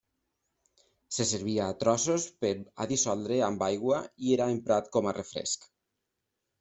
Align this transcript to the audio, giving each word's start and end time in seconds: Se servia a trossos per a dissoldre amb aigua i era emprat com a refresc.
Se 1.17 1.25
servia 1.31 1.67
a 1.73 1.75
trossos 1.83 2.25
per 2.45 2.51
a 2.85 2.87
dissoldre 2.93 3.37
amb 3.49 3.61
aigua 3.69 4.01
i 4.31 4.35
era 4.39 4.49
emprat 4.55 4.93
com 4.97 5.11
a 5.13 5.19
refresc. 5.21 5.69